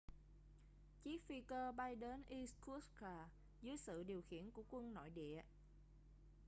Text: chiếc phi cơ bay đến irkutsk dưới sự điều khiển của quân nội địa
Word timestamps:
chiếc 1.03 1.27
phi 1.27 1.41
cơ 1.41 1.71
bay 1.71 1.95
đến 1.95 2.23
irkutsk 2.27 3.03
dưới 3.61 3.77
sự 3.77 4.03
điều 4.03 4.21
khiển 4.21 4.51
của 4.51 4.63
quân 4.69 4.93
nội 4.93 5.09
địa 5.09 5.41